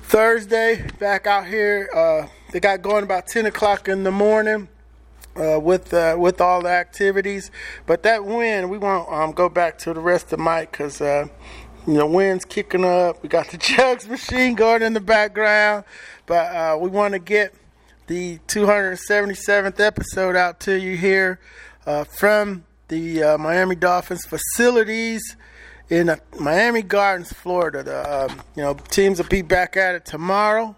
Thursday. 0.03 0.87
Back 0.99 1.27
out 1.27 1.47
here, 1.47 1.89
uh, 1.95 2.27
they 2.51 2.59
got 2.59 2.81
going 2.81 3.03
about 3.03 3.27
10 3.27 3.45
o'clock 3.45 3.87
in 3.87 4.03
the 4.03 4.11
morning. 4.11 4.67
Uh, 5.33 5.57
with 5.57 5.93
uh, 5.93 6.13
with 6.19 6.41
all 6.41 6.61
the 6.61 6.67
activities, 6.67 7.51
but 7.85 8.03
that 8.03 8.25
win, 8.25 8.67
we 8.67 8.77
won't 8.77 9.09
um, 9.09 9.31
go 9.31 9.47
back 9.47 9.77
to 9.77 9.93
the 9.93 9.99
rest 10.01 10.33
of 10.33 10.39
Mike 10.39 10.71
because 10.71 10.99
uh, 10.99 11.25
you 11.87 11.93
know 11.93 12.05
wind's 12.05 12.43
kicking 12.43 12.83
up. 12.83 13.23
We 13.23 13.29
got 13.29 13.47
the 13.47 13.57
jugs 13.57 14.09
machine 14.09 14.55
going 14.55 14.81
in 14.81 14.91
the 14.91 14.99
background, 14.99 15.85
but 16.25 16.53
uh, 16.53 16.77
we 16.77 16.89
want 16.89 17.13
to 17.13 17.19
get 17.19 17.53
the 18.07 18.39
277th 18.49 19.79
episode 19.79 20.35
out 20.35 20.59
to 20.59 20.77
you 20.77 20.97
here 20.97 21.39
uh, 21.85 22.03
from 22.03 22.65
the 22.89 23.23
uh, 23.23 23.37
Miami 23.37 23.75
Dolphins 23.75 24.25
facilities 24.25 25.37
in 25.91 26.07
uh, 26.09 26.15
Miami 26.39 26.81
Gardens, 26.81 27.31
Florida. 27.31 27.83
The 27.83 28.23
um, 28.23 28.41
you 28.55 28.63
know 28.63 28.73
teams 28.73 29.19
will 29.19 29.27
be 29.27 29.43
back 29.43 29.77
at 29.77 29.93
it 29.93 30.05
tomorrow 30.05 30.75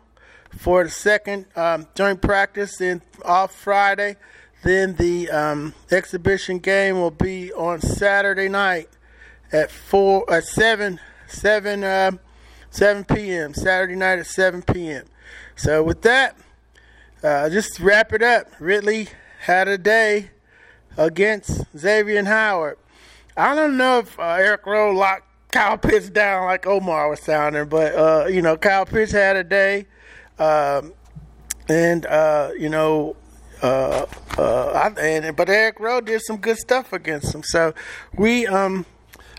for 0.57 0.83
the 0.83 0.89
second 0.89 1.45
um, 1.55 1.87
joint 1.95 2.21
practice 2.21 2.81
in 2.81 3.01
off 3.23 3.55
Friday. 3.55 4.17
Then 4.63 4.95
the 4.95 5.29
um, 5.29 5.73
exhibition 5.91 6.59
game 6.59 6.99
will 6.99 7.11
be 7.11 7.53
on 7.53 7.79
Saturday 7.79 8.49
night 8.49 8.89
at 9.51 9.71
four 9.71 10.25
at 10.33 10.43
seven 10.45 10.99
seven 11.27 11.83
uh, 11.83 12.11
seven 12.71 13.05
p.m. 13.05 13.53
Saturday 13.53 13.95
night 13.95 14.19
at 14.19 14.27
seven 14.27 14.63
p.m. 14.63 15.05
So 15.55 15.83
with 15.83 16.01
that, 16.01 16.35
uh, 17.23 17.49
just 17.49 17.79
wrap 17.79 18.13
it 18.13 18.23
up. 18.23 18.47
Ridley 18.59 19.09
had 19.41 19.67
a 19.67 19.77
day 19.77 20.31
against 20.97 21.71
Xavien 21.75 22.25
Howard. 22.25 22.77
I 23.35 23.55
don't 23.55 23.77
know 23.77 23.99
if 23.99 24.19
uh, 24.19 24.23
Eric 24.23 24.65
Rowe 24.65 24.91
locked 24.91 25.27
Kyle 25.51 25.77
Pitts 25.77 26.09
down 26.09 26.45
like 26.45 26.67
Omar 26.67 27.09
was 27.09 27.19
sounding, 27.21 27.67
but 27.67 27.95
uh, 27.95 28.27
you 28.27 28.41
know 28.41 28.57
Kyle 28.57 28.85
Pitts 28.85 29.11
had 29.11 29.35
a 29.35 29.43
day, 29.43 29.85
um, 30.39 30.93
and 31.67 32.05
uh, 32.05 32.51
you 32.57 32.69
know. 32.69 33.15
Uh, 33.61 34.05
uh, 34.37 34.65
I, 34.71 34.99
and 34.99 35.37
but 35.37 35.49
Eric 35.49 35.79
Rowe 35.79 36.01
did 36.01 36.21
some 36.21 36.35
good 36.35 36.57
stuff 36.57 36.91
against 36.91 37.33
him, 37.33 37.43
so 37.43 37.73
we 38.17 38.45
um, 38.45 38.85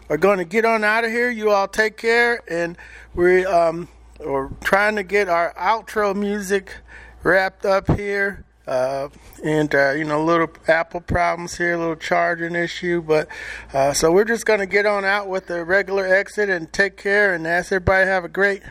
are 0.09 0.17
going 0.17 0.39
to 0.39 0.47
get 0.47 0.65
on 0.65 0.83
out 0.83 1.05
of 1.05 1.11
here. 1.11 1.31
You 1.31 1.51
all 1.51 1.69
take 1.69 1.99
care, 1.99 2.41
and 2.49 2.79
we 3.15 3.45
um, 3.45 3.87
are 4.27 4.51
trying 4.63 4.97
to 4.97 5.03
get 5.03 5.29
our 5.29 5.53
outro 5.55 6.17
music 6.17 6.75
wrapped 7.23 7.67
up 7.67 7.91
here. 7.99 8.47
Uh, 8.67 9.09
and 9.45 9.75
uh, 9.75 9.91
you 9.91 10.05
know, 10.05 10.25
little 10.25 10.51
Apple 10.69 11.01
problems 11.01 11.57
here, 11.57 11.75
a 11.75 11.79
little 11.79 11.97
charging 11.97 12.55
issue, 12.55 13.03
but 13.03 13.29
uh, 13.73 13.93
so 13.93 14.11
we're 14.11 14.25
just 14.25 14.47
gonna 14.47 14.67
get 14.67 14.87
on 14.87 15.05
out 15.05 15.29
with 15.29 15.47
the 15.47 15.65
regular 15.65 16.07
exit 16.07 16.49
and 16.49 16.73
take 16.73 16.97
care 16.97 17.35
and 17.35 17.47
ask 17.47 17.73
everybody 17.73 18.07
have 18.07 18.25
a 18.25 18.29
great 18.29 18.63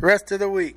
rest 0.00 0.32
of 0.32 0.40
the 0.40 0.48
week. 0.48 0.76